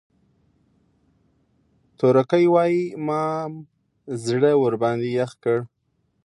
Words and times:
تورکى 1.97 2.45
وايي 2.53 2.83
مام 3.07 3.51
زړه 4.25 4.51
ورباندې 4.63 5.09
يخ 5.19 5.31
کړ. 5.43 5.57